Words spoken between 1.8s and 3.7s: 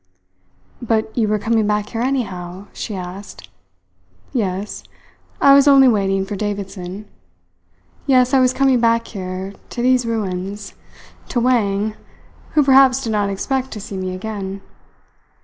here anyhow?" she asked.